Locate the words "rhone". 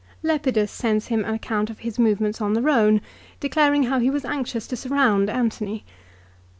2.63-3.01